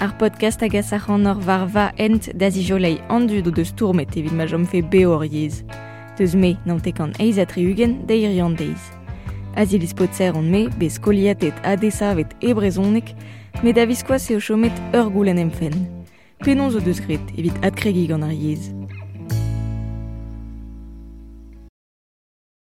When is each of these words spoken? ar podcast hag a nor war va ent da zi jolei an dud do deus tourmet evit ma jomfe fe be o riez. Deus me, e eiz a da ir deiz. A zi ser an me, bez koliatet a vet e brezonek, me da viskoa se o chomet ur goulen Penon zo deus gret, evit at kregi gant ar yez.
ar 0.00 0.16
podcast 0.16 0.60
hag 0.60 0.74
a 0.76 1.16
nor 1.18 1.44
war 1.46 1.66
va 1.68 1.92
ent 1.96 2.30
da 2.34 2.50
zi 2.50 2.62
jolei 2.62 2.98
an 3.08 3.26
dud 3.26 3.44
do 3.44 3.50
deus 3.50 3.72
tourmet 3.74 4.08
evit 4.16 4.32
ma 4.32 4.46
jomfe 4.46 4.70
fe 4.70 4.82
be 4.82 5.04
o 5.06 5.16
riez. 5.18 5.62
Deus 6.18 6.34
me, 6.34 6.56
e 6.64 7.22
eiz 7.22 7.38
a 7.38 7.44
da 7.44 7.54
ir 8.14 8.54
deiz. 8.56 8.80
A 9.56 9.64
zi 9.66 9.78
ser 10.12 10.34
an 10.36 10.50
me, 10.50 10.68
bez 10.78 10.98
koliatet 10.98 11.52
a 11.64 11.76
vet 11.76 12.34
e 12.40 12.54
brezonek, 12.54 13.14
me 13.62 13.72
da 13.72 13.84
viskoa 13.84 14.18
se 14.18 14.34
o 14.36 14.40
chomet 14.40 14.72
ur 14.94 15.10
goulen 15.10 15.50
Penon 16.44 16.70
zo 16.70 16.80
deus 16.80 17.00
gret, 17.00 17.20
evit 17.36 17.54
at 17.62 17.76
kregi 17.76 18.06
gant 18.08 18.24
ar 18.24 18.32
yez. 18.32 18.79